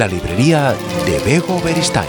[0.00, 0.72] La librería
[1.04, 2.08] de Bego Beristain.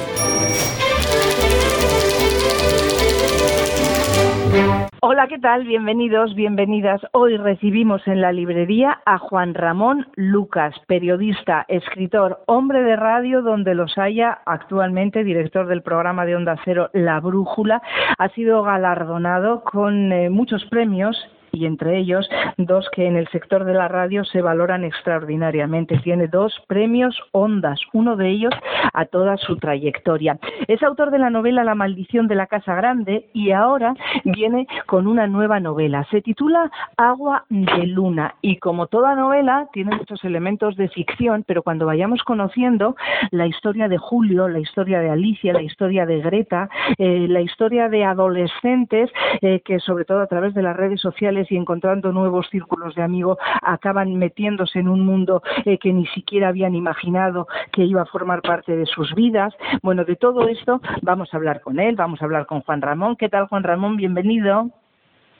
[5.01, 5.65] Hola, ¿qué tal?
[5.65, 7.01] Bienvenidos, bienvenidas.
[7.11, 13.75] Hoy recibimos en la librería a Juan Ramón Lucas, periodista, escritor, hombre de radio donde
[13.75, 17.81] los haya, actualmente director del programa de Onda Cero La Brújula.
[18.17, 21.17] Ha sido galardonado con eh, muchos premios
[21.51, 25.97] y entre ellos dos que en el sector de la radio se valoran extraordinariamente.
[25.99, 28.53] Tiene dos premios Ondas, uno de ellos
[28.93, 30.37] a toda su trayectoria.
[30.67, 35.07] Es autor de la novela La maldición de la Casa Grande y ahora viene con
[35.07, 36.05] una nueva novela.
[36.11, 41.63] Se titula Agua de Luna y como toda novela tiene muchos elementos de ficción, pero
[41.63, 42.95] cuando vayamos conociendo
[43.31, 47.89] la historia de Julio, la historia de Alicia, la historia de Greta, eh, la historia
[47.89, 49.09] de adolescentes
[49.41, 53.03] eh, que sobre todo a través de las redes sociales y encontrando nuevos círculos de
[53.03, 58.05] amigos acaban metiéndose en un mundo eh, que ni siquiera habían imaginado que iba a
[58.05, 59.53] formar parte de sus vidas.
[59.81, 63.15] Bueno, de todo esto vamos a hablar con él, vamos a hablar con Juan Ramón.
[63.15, 63.97] ¿Qué tal, Juan Ramón?
[63.97, 64.69] Bienvenido.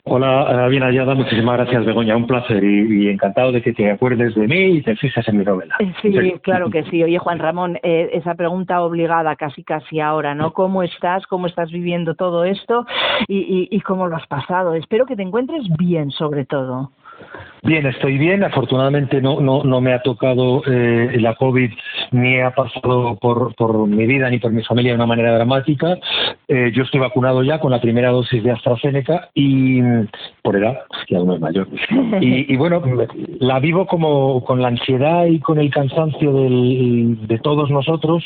[0.04, 4.48] Hola, bien hallada, muchísimas gracias Begoña, un placer y, encantado de que te acuerdes de
[4.48, 5.76] mí y te fijas en mi novela.
[5.78, 7.04] Eh, sí, claro que sí.
[7.04, 10.52] Oye Juan Ramón, eh, esa pregunta obligada casi casi ahora, ¿no?
[10.54, 11.24] ¿Cómo estás?
[11.28, 12.84] ¿Cómo estás viviendo todo esto?
[13.28, 14.74] Y, y cómo lo has pasado?
[14.74, 16.90] Espero que te encuentres bien sobre todo.
[17.64, 18.42] Bien, estoy bien.
[18.42, 21.70] Afortunadamente no, no, no me ha tocado eh, la COVID
[22.10, 25.96] ni ha pasado por, por mi vida ni por mi familia de una manera dramática.
[26.48, 29.80] Eh, yo estoy vacunado ya con la primera dosis de AstraZeneca y
[30.42, 31.68] por edad, que aún es mayor.
[32.20, 32.82] Y, y, bueno,
[33.38, 38.24] la vivo como con la ansiedad y con el cansancio de todos nosotros,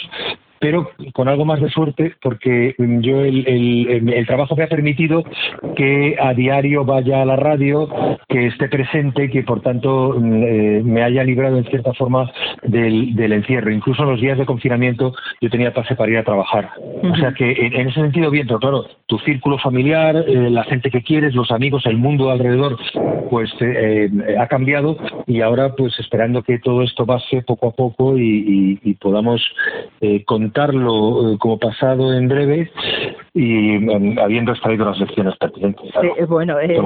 [0.66, 5.22] pero con algo más de suerte porque yo el, trabajo me ha permitido
[5.76, 7.88] que a diario vaya a la radio,
[8.28, 12.32] que esté presente, que por tanto mm, eh, me haya librado en cierta forma
[12.64, 13.70] del, encierro.
[13.70, 16.70] Incluso en los días de confinamiento yo tenía pase para ir a trabajar.
[17.00, 20.90] O sea que en, ese sentido bien, pero claro, tu círculo familiar, eh, la gente
[20.90, 22.76] que quieres, los amigos, el mundo alrededor,
[23.30, 24.96] pues eh, ha cambiado
[25.28, 29.40] y ahora pues esperando que todo esto pase poco a poco y, y podamos
[30.58, 32.70] eh, como pasado en breve
[33.34, 35.90] y em, habiendo extraído las lecciones pertinentes.
[36.02, 36.80] Eh, bueno, eh,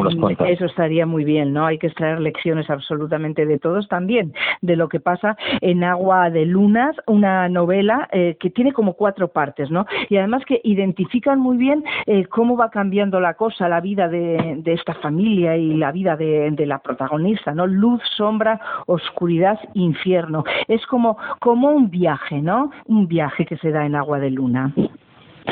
[0.48, 1.66] eso estaría muy bien, ¿no?
[1.66, 6.46] Hay que extraer lecciones absolutamente de todos, también de lo que pasa en Agua de
[6.46, 9.86] Lunas, una novela que tiene como cuatro partes, ¿no?
[10.08, 11.84] Y además que identifican muy bien
[12.28, 16.66] cómo va cambiando la cosa, la vida de, esta familia y la vida de, de,
[16.66, 17.66] la protagonista, ¿no?
[17.66, 20.44] Luz, sombra, oscuridad, infierno.
[20.66, 22.70] Es como, como un viaje, ¿no?
[22.86, 24.72] Un viaje que se da en Agua de Luna.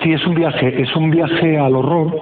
[0.02, 2.20] Sí, es un viaje, es un viaje al horror,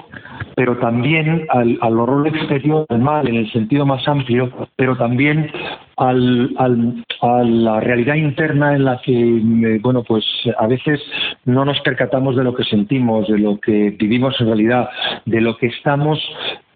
[0.55, 5.51] pero también al, al horror exterior, al mal, en el sentido más amplio, pero también
[5.99, 10.25] al, al, a la realidad interna en la que, eh, bueno, pues
[10.59, 10.99] a veces
[11.45, 14.89] no nos percatamos de lo que sentimos, de lo que vivimos en realidad,
[15.27, 16.19] de lo que estamos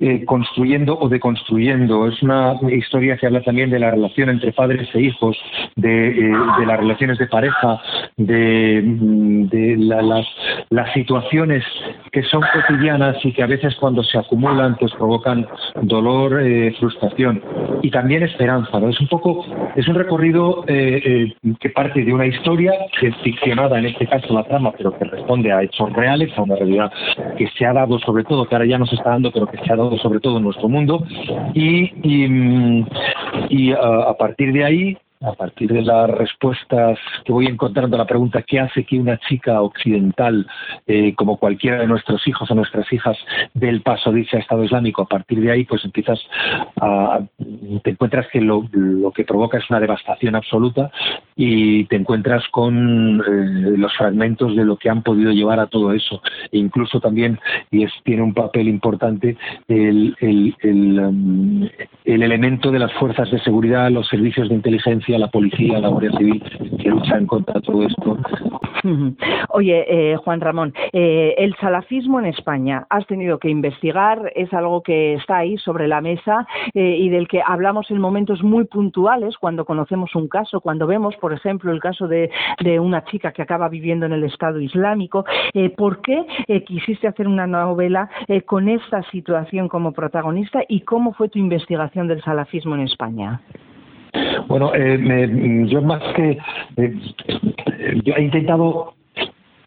[0.00, 2.06] eh, construyendo o deconstruyendo.
[2.08, 5.36] Es una historia que habla también de la relación entre padres e hijos,
[5.76, 6.32] de, eh,
[6.66, 7.80] las relaciones de pareja,
[8.16, 10.26] de, mm, de las,
[10.70, 11.64] las situaciones
[12.12, 15.46] que son cotidianas y que a veces cuando se acumulan pues provocan
[15.82, 16.40] dolor,
[16.78, 17.42] frustración
[17.82, 18.78] y también esperanza.
[18.80, 18.88] ¿no?
[18.88, 19.44] Es un poco,
[19.76, 24.06] es un recorrido eh, eh, que parte de una historia que es ficcionada, en este
[24.06, 26.92] caso la trama, pero que responde a hechos reales, a una realidad
[27.36, 29.58] que se ha dado sobre todo, que ahora ya no se está dando, pero que
[29.58, 31.04] se ha dado sobre todo en nuestro mundo.
[31.54, 32.86] Y, y, mm,
[33.82, 38.42] a partir de ahí a partir de las respuestas que voy encontrando a la pregunta
[38.42, 40.46] ¿qué hace que una chica occidental,
[40.86, 43.18] eh, como cualquiera de nuestros hijos o nuestras hijas,
[43.52, 45.02] del paso dice a Estado Islámico?
[45.02, 46.18] A partir de ahí, pues empiezas
[46.80, 47.20] a.
[47.82, 50.90] te encuentras que lo, lo que provoca es una devastación absoluta
[51.36, 55.92] y te encuentras con eh, los fragmentos de lo que han podido llevar a todo
[55.92, 56.22] eso.
[56.50, 57.38] E incluso también,
[57.70, 59.36] y es, tiene un papel importante,
[59.68, 61.68] el, el, el, um,
[62.06, 66.12] el elemento de las fuerzas de seguridad, los servicios de inteligencia la policía, la Guardia
[66.18, 66.42] Civil
[66.78, 68.16] que luchan contra todo esto.
[69.50, 74.82] Oye, eh, Juan Ramón, eh, el salafismo en España, has tenido que investigar, es algo
[74.82, 79.36] que está ahí sobre la mesa eh, y del que hablamos en momentos muy puntuales
[79.38, 82.30] cuando conocemos un caso, cuando vemos, por ejemplo, el caso de,
[82.62, 85.24] de una chica que acaba viviendo en el Estado Islámico.
[85.76, 86.24] ¿Por qué
[86.66, 88.08] quisiste hacer una novela
[88.46, 93.40] con esta situación como protagonista y cómo fue tu investigación del salafismo en España?
[94.48, 96.38] Bueno, eh, yo más que
[96.76, 96.94] eh,
[98.04, 98.94] yo he intentado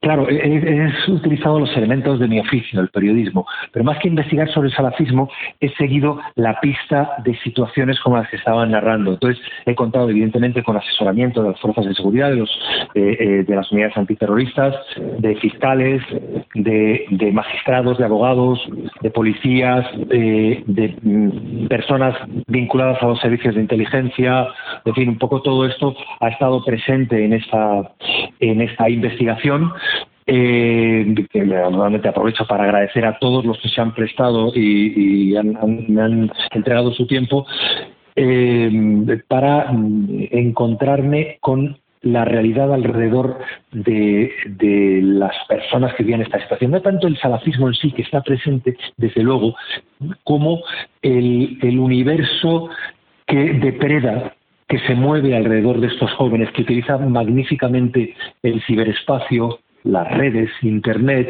[0.04, 4.68] Claro, he, utilizado los elementos de mi oficio, el periodismo, pero más que investigar sobre
[4.68, 5.30] el salafismo,
[5.62, 9.14] he seguido la pista de situaciones como las que estaban narrando.
[9.14, 12.50] Entonces, he contado, evidentemente, con asesoramiento de las fuerzas de seguridad, de, los,
[12.96, 14.76] eh, eh, de las unidades antiterroristas,
[15.20, 16.04] de fiscales,
[16.54, 18.60] de, magistrados, de abogados,
[19.02, 22.14] de policías, de mm, personas
[22.48, 24.48] vinculadas a los servicios de inteligencia,
[24.84, 27.94] en fin, un poco todo esto ha estado presente en esta,
[28.42, 29.72] en esta investigación
[30.25, 36.31] eh, que aprovecho para agradecer a todos los que se han prestado y, me han
[36.52, 37.46] entregado su tiempo
[38.16, 43.40] eh, para encontrarme con la realidad alrededor
[43.72, 44.31] de,
[45.02, 46.72] las personas que viven esta situación.
[46.72, 49.56] No tanto el salafismo en sí, que está presente, desde luego,
[50.24, 50.62] como
[51.02, 52.69] el, el universo
[53.26, 54.34] que depreda
[54.68, 61.30] que se mueve alrededor de estos jóvenes, que utilizan magníficamente el ciberespacio, las redes, Internet,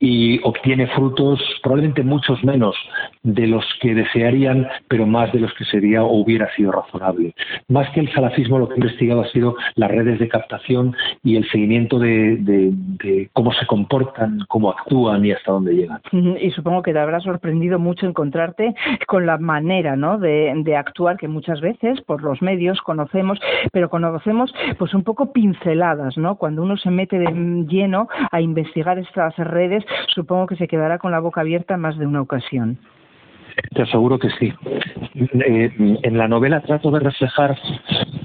[0.00, 2.76] y obtiene frutos probablemente muchos menos
[3.22, 7.34] de los que desearían, pero más de los que sería o hubiera sido razonable.
[7.68, 11.36] Más que el salafismo, lo que he investigado ha sido las redes de captación y
[11.36, 16.00] el seguimiento de, cómo se comportan, cómo actúan y hasta dónde llegan.
[16.40, 18.74] Y supongo que te habrá sorprendido mucho encontrarte
[19.06, 20.18] con la manera ¿no?
[20.18, 23.38] de, actuar que muchas veces por los medios conocemos,
[23.72, 26.36] pero conocemos pues un poco pinceladas, ¿no?
[26.36, 29.84] Cuando uno se mete de lleno a investigar estas redes,
[30.14, 32.78] supongo que se quedará con la boca abierta más de una ocasión.
[33.74, 34.52] Te aseguro que sí.
[35.14, 37.58] Eh, en la novela trato de reflejar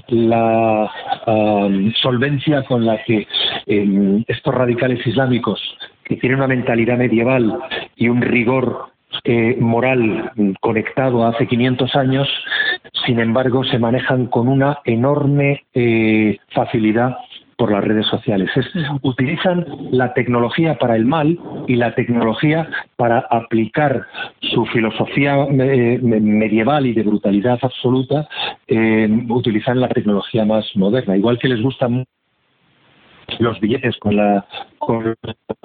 [0.08, 0.90] la
[2.00, 3.26] solvencia con la que
[3.66, 5.60] em, estos radicales islámicos,
[6.04, 7.58] que tienen una mentalidad medieval
[7.96, 8.90] y un rigor
[9.24, 12.28] eh, moral conectado hace 500 años,
[13.06, 17.16] sin embargo, se manejan con una enorme eh, facilidad
[17.56, 18.50] por las redes sociales.
[19.02, 24.06] utilizan la tecnología para el mal y la tecnología para aplicar
[24.40, 28.28] su filosofía eh, medieval y de brutalidad absoluta,
[28.66, 31.16] eh, utilizan la tecnología más moderna.
[31.16, 32.04] Igual que les gustan
[33.38, 34.46] los billetes con la
[34.78, 35.16] con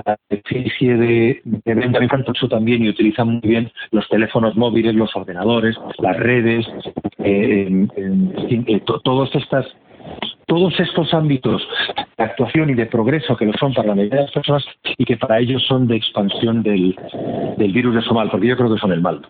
[0.06, 2.00] la especie de, de venta
[2.34, 6.66] eso también y utilizan muy bien los teléfonos móviles, los ordenadores, las redes,
[7.18, 9.66] eh, eh todas estas
[10.50, 11.62] todos estos ámbitos
[12.18, 14.66] de actuación y de progreso que lo son para la mayoría de las personas
[14.98, 16.96] y que para ellos son de expansión del,
[17.58, 19.22] virus de Somal, porque yo creo que son el mal.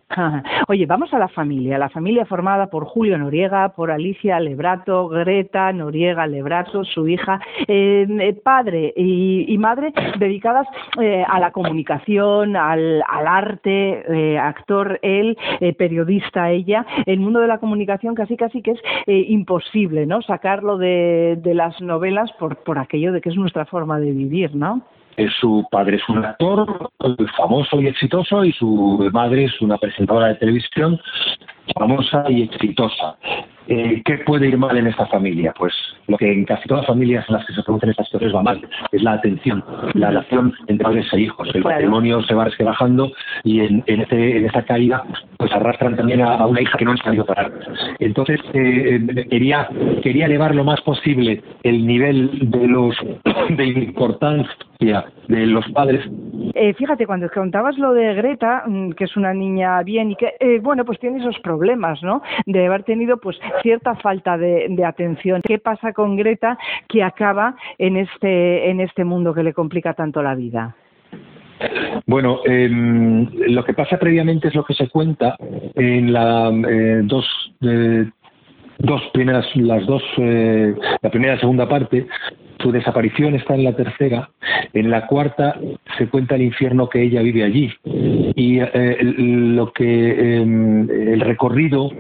[0.70, 5.74] Oye, vamos a la familia, la familia formada por Julio Noriega, por Alicia Lebrato, Greta
[5.74, 10.66] Noriega Lebrato, su hija, eh, eh, padre y, madre dedicadas
[11.02, 15.38] eh, a la comunicación, al, arte, actor él,
[15.78, 20.22] periodista ella, el mundo de la comunicación casi casi que es imposible, ¿no?
[20.22, 24.56] Sacarlo de de, las novelas por, por aquello de que es nuestra forma de vivir,
[24.56, 24.82] ¿no?
[25.42, 26.90] su padre es un actor
[27.36, 31.00] famoso y exitoso y su madre es una presentadora de televisión
[31.78, 33.18] famosa y exitosa.
[33.72, 35.54] Eh, ¿Qué puede ir mal en esta familia?
[35.56, 35.72] Pues
[36.08, 38.42] lo que en casi todas las familias en las que se producen estas historias va
[38.42, 41.48] mal, es la atención, la relación entre padres e hijos.
[41.54, 43.12] El matrimonio se va resquebrajando
[43.44, 45.04] y en, en, este, en esta caída
[45.38, 47.52] pues arrastran también a, una hija que no han sabido parar.
[48.00, 49.70] Entonces eh, eh, quería,
[50.02, 52.96] quería elevar lo más posible el nivel de los
[53.50, 56.10] de importancia de los padres.
[56.78, 60.86] fíjate, cuando contabas lo de Greta, mm, que es una niña bien y que, bueno,
[60.86, 62.24] pues tiene esos problemas, ¿no?
[62.46, 65.42] De haber tenido pues cierta falta de, atención.
[65.44, 70.22] ¿Qué pasa con Greta que acaba en este, en este mundo que le complica tanto
[70.22, 70.76] la vida?
[72.06, 75.36] Bueno, em, lo que pasa previamente es lo que se cuenta
[75.76, 77.26] en la eh, dos
[77.62, 78.10] eh,
[78.78, 82.08] dos primeras las dos eh, la primera y segunda parte
[82.62, 84.30] su desaparición está en la tercera
[84.74, 85.60] en la cuarta
[85.98, 88.62] se cuenta el infierno que ella vive allí y
[89.58, 91.92] lo que em, el recorrido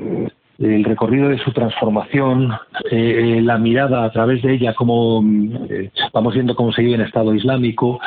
[0.59, 2.51] el recorrido de su transformación,
[2.91, 5.23] eh, eh, la mirada a través de ella, como
[5.69, 7.99] eh, vamos viendo cómo se vive en Estado Islámico,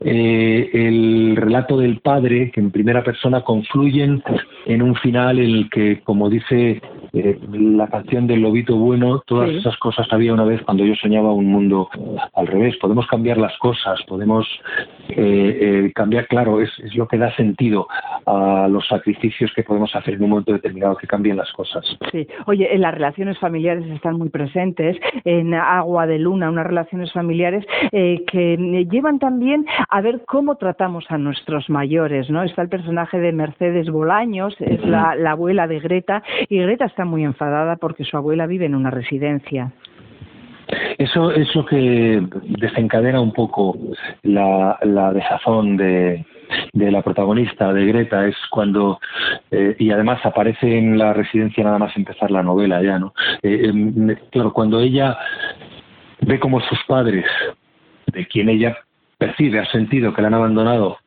[0.00, 4.22] el relato del padre, que en primera persona confluyen
[4.66, 9.50] en un final en el que, como dice eh, la canción del lobito bueno, todas
[9.50, 11.88] esas cosas había una vez cuando yo soñaba un mundo
[12.34, 12.76] al revés.
[12.78, 14.46] Podemos cambiar las cosas, podemos
[15.08, 17.86] eh, cambiar, claro, es, es lo que da sentido
[18.26, 21.84] a los sacrificios que podemos hacer en un momento determinado que cambien las cosas.
[22.10, 27.12] Sí, oye, en las relaciones familiares están muy presentes, en Agua de Luna, unas relaciones
[27.12, 32.42] familiares que llevan también a ver cómo tratamos a nuestros mayores, ¿no?
[32.42, 37.24] Está el personaje de Mercedes Bolaños, es la, abuela de Greta, y Greta está muy
[37.24, 39.72] enfadada porque su abuela vive en una residencia.
[40.98, 43.76] Eso es lo que desencadena un poco
[44.22, 44.78] la,
[45.12, 46.24] desazón de,
[46.72, 49.00] la protagonista de Greta es cuando
[49.50, 53.68] eh, y además aparece en la residencia nada más empezar la novela ya no eh,
[53.68, 55.16] em, claro cuando ella
[56.20, 57.24] ve como sus padres
[58.12, 58.76] de quien ella
[59.18, 60.98] percibe ha sentido que la han abandonado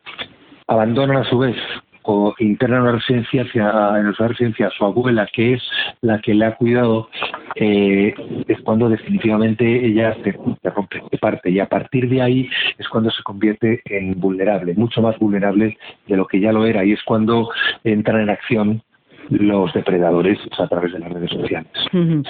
[0.67, 1.57] abandonan a su vez
[2.05, 5.63] o interna una residencia hacia, en nuestra residencia a su abuela, que es
[6.01, 7.09] la que le ha cuidado,
[7.55, 8.13] eh,
[8.47, 10.31] es cuando definitivamente ella se,
[10.69, 11.49] rompe, de parte.
[11.49, 16.17] Y a partir de ahí es cuando se convierte en vulnerable, mucho más vulnerable de
[16.17, 16.85] lo que ya lo era.
[16.85, 17.49] Y es cuando
[17.83, 18.81] entran en acción
[19.29, 21.71] los depredadores a través de las redes sociales.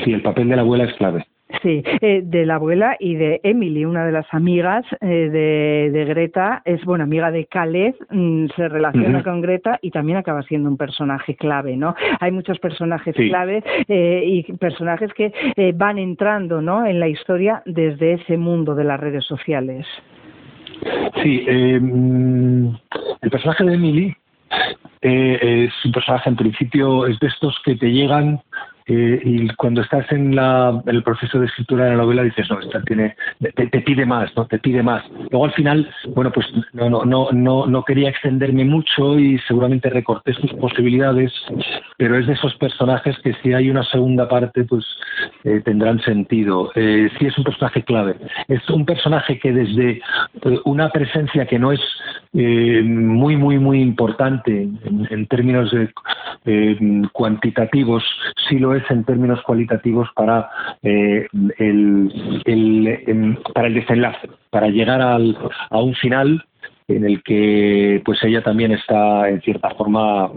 [0.04, 1.26] Sí, el papel de la abuela es clave.
[1.66, 6.62] Sí, eh, de la abuela y de Emily, una de las amigas eh, de, Greta,
[6.64, 10.78] es bueno amiga de Caleb, mm, se relaciona con Greta y también acaba siendo un
[10.78, 11.96] personaje clave, ¿no?
[12.20, 15.34] Hay muchos personajes clave eh, y personajes que
[15.74, 16.86] van entrando, ¿no?
[16.86, 19.88] En la historia desde ese mundo de las redes sociales.
[21.24, 22.68] Sí, em,
[23.24, 24.16] el personaje de Emily
[25.02, 28.40] es un personaje en principio es de estos que te llegan
[28.88, 32.60] eh, y cuando estás en, la, el proceso de escritura de la novela dices, no,
[32.60, 34.46] esta tiene, te, pide más, ¿no?
[34.46, 35.04] Te pide más.
[35.32, 39.90] Luego al final, bueno, pues no, no, no, no, no quería extenderme mucho y seguramente
[39.90, 41.34] recorté sus posibilidades,
[41.98, 44.86] pero es de esos personajes que si hay una segunda parte, pues
[45.44, 46.72] eh, tendrán sentido.
[46.76, 48.16] Eh, sí es un personaje clave.
[48.48, 51.80] Es un personaje que desde eh, una presencia que no es
[52.34, 55.74] muy, muy, muy importante en, términos
[57.14, 58.04] cuantitativos,
[58.50, 60.50] sí lo es en términos cualitativos para,
[60.84, 65.38] eh, el, el, para el desenlace, para llegar al,
[65.70, 66.44] a un final
[66.88, 70.32] en el que pues ella también está en cierta forma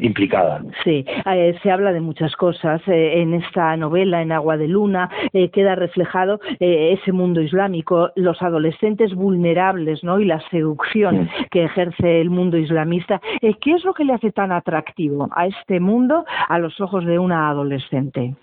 [0.00, 0.62] implicada.
[0.84, 5.10] Sí, eh, se habla de muchas cosas eh, en esta novela, en Agua de Luna,
[5.52, 10.20] queda reflejado ese mundo islámico, los adolescentes vulnerables, ¿no?
[10.20, 13.20] Y la seducción que ejerce el mundo islamista.
[13.40, 17.18] ¿Qué es lo que le hace tan atractivo a este mundo a los ojos de
[17.18, 18.34] una adolescente?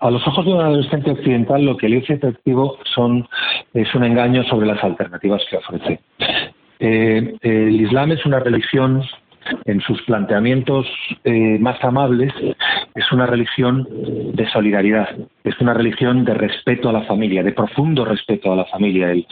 [0.00, 3.28] A los ojos de un adolescente occidental lo que hace atractivo son,
[3.74, 6.00] es un engaño sobre las alternativas que ofrece.
[6.78, 9.02] Eh, el Islam es una religión
[9.64, 10.86] en sus planteamientos
[11.24, 12.32] eh, más amables,
[12.94, 13.86] es una religión
[14.34, 15.08] de solidaridad,
[15.44, 19.10] es una religión de respeto a la familia, de profundo respeto a la familia.
[19.10, 19.26] El,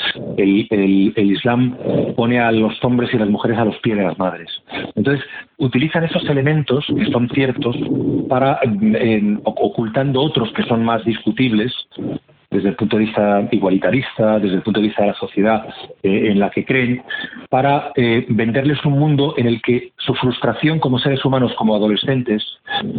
[0.70, 1.76] el, Islam
[2.16, 4.50] pone a los hombres y las mujeres a los pies de las madres.
[4.94, 5.24] Entonces,
[5.58, 7.76] utilizan esos elementos que son ciertos
[8.28, 8.60] para,
[9.44, 11.72] ocultando otros que son más discutibles,
[12.50, 15.66] desde el punto de vista igualitarista, desde el punto de vista de la sociedad
[16.02, 17.02] eh, en la que creen,
[17.50, 22.42] para eh, venderles un mundo en el que su frustración como seres humanos, como adolescentes,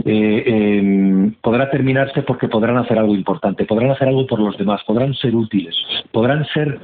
[0.06, 4.82] eh, em, podrá terminarse porque podrán hacer algo importante, podrán hacer algo por los demás,
[4.86, 5.76] podrán ser útiles,
[6.12, 6.80] podrán ser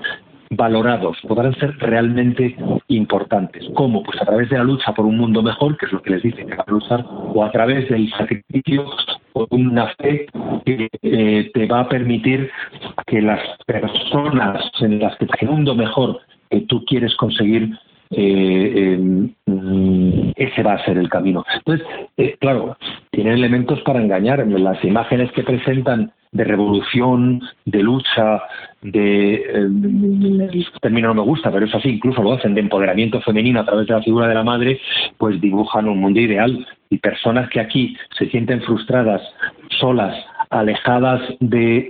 [0.50, 2.56] valorados, podrán ser realmente
[2.88, 3.66] importantes.
[3.74, 4.04] ¿Cómo?
[4.04, 6.24] Pues a través de la lucha por un mundo mejor, que es lo que les
[6.24, 8.86] dicen que van a luchar, o a través del sacrificio
[9.34, 10.28] o una fe
[10.66, 12.50] que eh, te va a permitir
[13.06, 17.78] que las personas en las que el mundo mejor que tú quieres conseguir
[18.12, 18.98] eh,
[19.46, 21.44] mm, ese va a ser el camino.
[21.54, 21.86] Entonces,
[22.18, 22.78] eh, claro,
[23.12, 24.46] tiene elementos para engañar.
[24.48, 28.44] Las imágenes que presentan de revolución, de lucha,
[28.82, 33.62] de eh, término no me gusta, pero es así, incluso lo hacen de empoderamiento femenino
[33.62, 34.82] a través de la figura de la madre,
[35.18, 36.68] pues dibujan un mundo ideal.
[36.90, 39.22] Y personas que aquí se sienten frustradas,
[39.80, 40.14] solas,
[40.50, 41.90] alejadas de,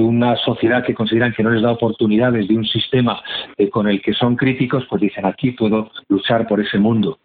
[0.00, 3.20] una sociedad que consideran que no les da oportunidades, de un sistema
[3.56, 7.18] eh, con el que son críticos, pues dicen aquí puedo luchar por ese mundo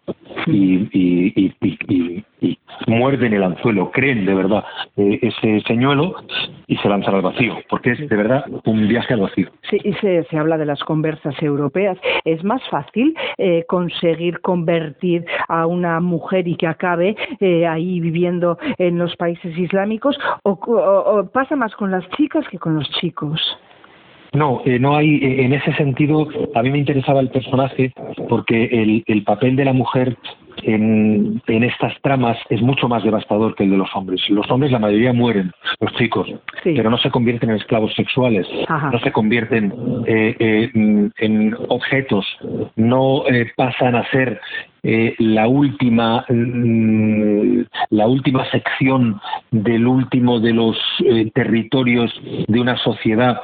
[0.46, 4.64] y, y, y, y muerden el anzuelo, creen de verdad
[4.96, 6.14] eh, ese señuelo
[6.66, 9.48] y se lanzan al vacío, porque es de verdad un viaje al vacío.
[9.70, 11.98] Sí, y se, se habla de las conversas europeas.
[12.24, 18.58] ¿Es más fácil eh, conseguir convertir a una mujer y que acabe eh, ahí viviendo
[18.78, 20.58] en los países islámicos o,
[21.32, 23.40] pasa más con las chicas que con los chicos?
[24.32, 27.92] No, no hay, en ese sentido, a mí me interesaba el personaje
[28.28, 30.16] porque el, el papel de la mujer
[30.62, 34.20] en, estas tramas es mucho más devastador que el de los hombres.
[34.28, 36.28] Los hombres, la mayoría mueren, los chicos,
[36.62, 39.72] pero no se convierten en esclavos sexuales, no se convierten
[40.06, 42.26] eh, eh, en objetos,
[42.76, 44.40] no eh, pasan a ser
[44.84, 47.60] la última mm,
[47.90, 49.20] la última sección
[49.52, 50.76] del último de los
[51.34, 52.12] territorios
[52.48, 53.42] de una sociedad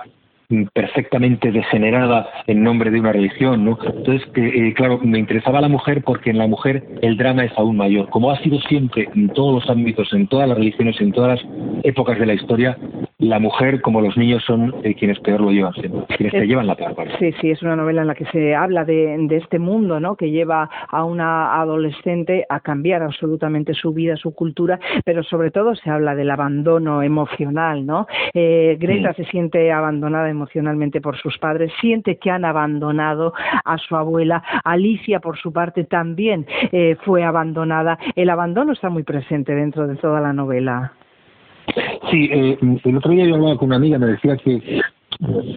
[0.72, 3.78] perfectamente degenerada en nombre de una religión, ¿no?
[3.84, 7.76] Entonces, eh, claro, me interesaba la mujer porque en la mujer el drama es aún
[7.76, 8.08] mayor.
[8.08, 11.52] Como ha sido siempre en todos los ámbitos, en todas las religiones, en todas las
[11.84, 12.78] épocas de la historia,
[13.18, 16.76] la mujer, como los niños, son eh, quienes peor lo llevan, quienes te llevan la
[16.76, 17.14] peor parte.
[17.18, 20.16] Sí, sí, es una novela en la que se habla de, de este mundo, ¿no?
[20.16, 25.74] Que lleva a una adolescente a cambiar absolutamente su vida, su cultura, pero sobre todo
[25.74, 28.06] se habla del abandono emocional, ¿no?
[28.32, 33.96] Eh, Greta se siente abandonada emocionalmente por sus padres, siente que han abandonado a su
[33.96, 34.42] abuela.
[34.64, 37.98] Alicia, por su parte, también eh, fue abandonada.
[38.14, 40.92] El abandono está muy presente dentro de toda la novela.
[42.10, 44.80] Sí, eh, el otro día yo hablaba con una amiga, me decía que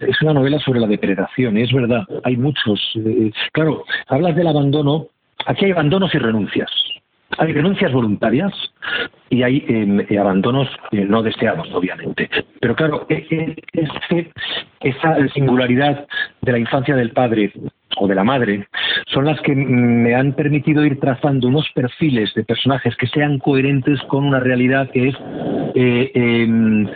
[0.02, 2.80] es una novela sobre la depredación, es verdad, hay muchos.
[2.96, 5.08] Eh, claro, hablas del abandono,
[5.46, 6.70] aquí hay abandonos y renuncias.
[7.38, 8.54] Hay renuncias voluntarias
[9.30, 12.30] y hay em, eh, abandonos eh, no deseados, obviamente.
[12.60, 14.32] Pero claro, e, e,
[14.82, 16.08] esa singularidad
[16.42, 17.52] de la infancia del padre
[17.98, 18.68] o de la madre
[19.08, 24.02] son las que me han permitido ir trazando unos perfiles de personajes que sean coherentes
[24.04, 25.16] con una realidad que es
[25.76, 26.88] eh, em,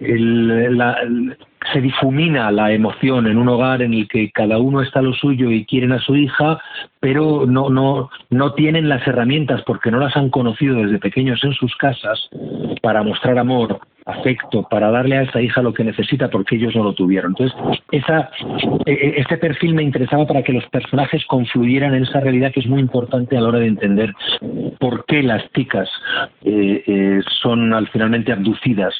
[0.00, 0.96] la,
[1.72, 5.12] se difumina la emoción en un hogar en el que cada uno está a lo
[5.12, 6.60] suyo y quieren a su hija,
[7.00, 11.52] pero no, no, no tienen las herramientas porque no las han conocido desde pequeños en
[11.52, 12.28] sus casas
[12.82, 16.84] para mostrar amor, afecto, para darle a esa hija lo que necesita porque ellos no
[16.84, 17.32] lo tuvieron.
[17.32, 17.56] Entonces,
[17.92, 18.30] esa,
[18.86, 22.60] e, e, este perfil me interesaba para que los personajes confluyeran en esa realidad que
[22.60, 24.14] es muy importante a la hora de entender
[24.78, 25.88] por qué las chicas
[26.42, 28.94] eh, eh, son al finalmente abducidas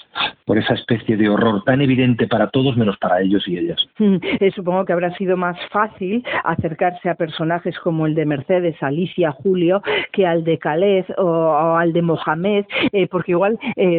[0.45, 3.78] por esa especie de horror tan evidente para todos menos para ellos y ellas.
[3.99, 8.76] Mm, eh, supongo que habrá sido más fácil acercarse a personajes como el de Mercedes,
[8.83, 12.65] Alicia, Julio, que al de Calez o, al de Mohamed,
[13.10, 13.58] porque igual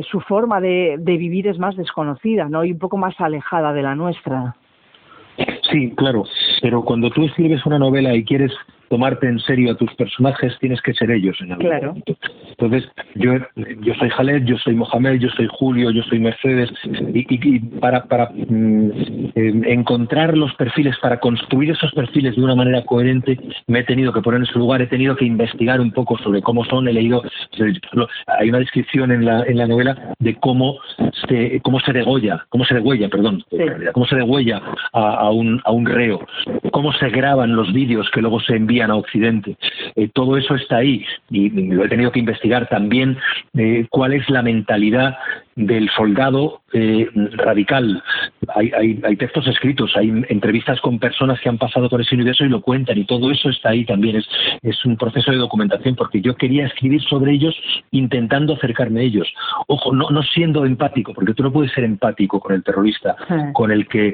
[0.09, 2.63] su forma de, de vivir es más desconocida, ¿no?
[2.63, 4.55] Y un poco más alejada de la nuestra.
[5.69, 6.25] Sí, claro,
[6.61, 8.51] pero cuando tú escribes una novela y quieres
[8.89, 11.87] tomarte en serio a tus personajes, tienes que ser ellos en algún claro.
[11.87, 12.17] momento.
[12.61, 13.33] Entonces, yo,
[13.81, 16.69] yo soy Jaled, yo soy Mohamed, yo soy Julio, yo soy Mercedes,
[17.13, 18.91] y, para, para mm,
[19.35, 24.13] eh, encontrar los perfiles, para construir esos perfiles de una manera coherente, me he tenido
[24.13, 26.93] que poner en su lugar, he tenido que investigar un poco sobre cómo son, he
[26.93, 27.23] leído,
[28.27, 30.77] hay una descripción en la, en la novela de cómo
[31.27, 33.43] se, cómo se degolla, cómo se degüella, perdón,
[33.93, 34.61] cómo se degüella
[34.93, 36.25] a, a, un, a un reo,
[36.71, 39.57] cómo se graban los vídeos que luego se envían a Occidente.
[39.95, 43.17] Eh, todo eso está ahí y, lo he tenido que investigar también
[43.57, 45.17] eh, cuál es la mentalidad
[45.55, 48.01] del soldado eh, radical.
[48.55, 48.71] Hay,
[49.03, 52.61] hay, textos escritos, hay entrevistas con personas que han pasado por ese universo y lo
[52.61, 54.17] cuentan y todo eso está ahí también.
[54.17, 54.27] Es,
[54.61, 57.55] es un proceso de documentación porque yo quería escribir sobre ellos
[57.91, 59.31] intentando acercarme a ellos.
[59.67, 63.15] Ojo, no, no siendo empático, porque tú no puedes ser empático con el terrorista,
[63.53, 64.13] con el que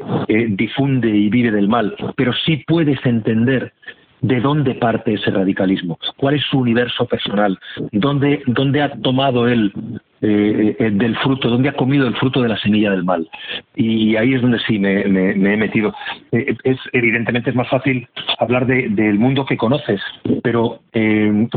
[0.49, 3.73] difunde y vive del mal, pero sí puedes entender
[4.21, 7.57] de dónde parte ese radicalismo, cuál es su universo personal,
[7.91, 9.71] dónde, dónde ha tomado él
[10.19, 13.29] eh, eh, del fruto, donde ha comido el fruto de la semilla del mal.
[13.75, 15.93] Y ahí es donde sí me, he metido.
[16.31, 18.07] Eh, es Evidentemente es más fácil
[18.39, 20.01] hablar del mundo que conoces,
[20.41, 20.79] pero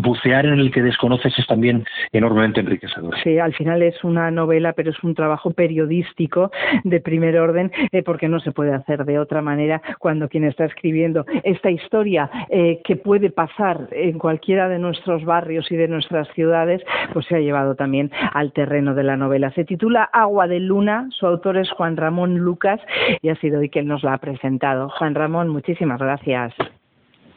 [0.03, 3.15] bucear en el que desconoces es también enormemente enriquecedor.
[3.23, 6.51] Sí, al final es una novela, pero es un trabajo periodístico
[6.85, 7.71] de primer orden,
[8.05, 12.97] porque no se puede hacer de otra manera cuando quien está escribiendo esta historia que
[12.97, 17.75] puede pasar en cualquiera de nuestros barrios y de nuestras ciudades, pues se ha llevado
[17.75, 19.51] también al terreno de la novela.
[19.53, 22.81] Se titula Agua de Luna, su autor es Juan Ramón Lucas
[23.23, 24.89] y ha sido hoy quien nos la ha presentado.
[24.91, 26.55] Juan Ramón, muchísimas gracias.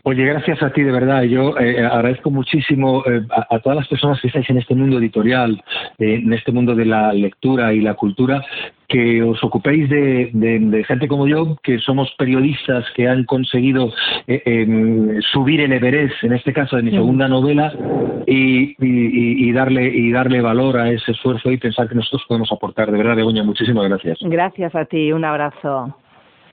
[0.05, 1.23] Oye, gracias a ti, de verdad.
[1.23, 5.63] Yo eh, agradezco muchísimo eh, a, todas las personas que estáis en este mundo editorial,
[5.97, 8.43] eh, en este mundo de la lectura y la cultura,
[8.89, 13.93] que os ocupéis de, gente como yo, que somos periodistas que han conseguido
[14.27, 17.73] em, subir el Everest, en este caso de mi segunda novela,
[18.27, 22.91] y, darle, y darle valor a ese esfuerzo y pensar que nosotros podemos aportar.
[22.91, 24.17] De verdad, Begoña, muchísimas gracias.
[24.21, 25.95] Gracias a ti, un abrazo.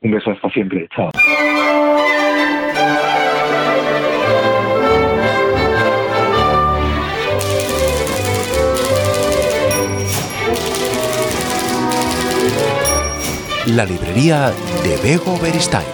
[0.03, 0.89] Un beso hasta siempre.
[0.95, 1.11] Chao.
[13.67, 14.51] La librería
[14.83, 15.85] de Bego Beristain.